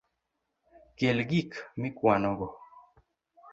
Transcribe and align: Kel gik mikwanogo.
Kel 0.97 1.17
gik 1.29 1.51
mikwanogo. 1.79 2.47